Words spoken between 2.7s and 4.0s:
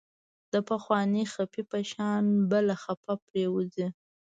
خپه پرېوځي.